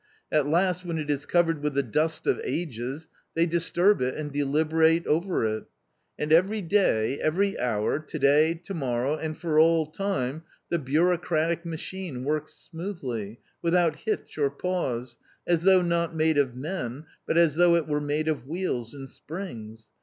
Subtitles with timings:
[0.31, 4.31] At last when it is covered with the dust of ages, they disturb it and
[4.31, 5.65] deliberate over it
[6.17, 11.67] And every day, every hour, to day, to morrow and for all time the bureaucratic
[11.67, 17.53] machine works smoothly, without hitch or pause, as though not made of men, but as
[17.53, 19.89] though it were made of wheels and springs.